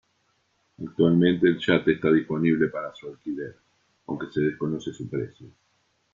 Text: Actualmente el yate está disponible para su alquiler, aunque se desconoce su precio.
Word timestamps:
Actualmente 0.79 1.47
el 1.47 1.59
yate 1.59 1.91
está 1.91 2.11
disponible 2.11 2.69
para 2.69 2.91
su 2.95 3.07
alquiler, 3.07 3.55
aunque 4.07 4.31
se 4.31 4.41
desconoce 4.41 4.91
su 4.91 5.07
precio. 5.07 5.45